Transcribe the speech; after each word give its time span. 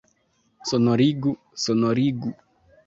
Sonorigu, 0.69 1.31
sonorigu! 1.63 2.29